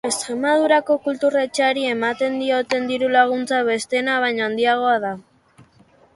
[0.09, 5.15] Extremadurako kultura etxeari ematen dioten diru-laguntza besteena baino handiagoa da.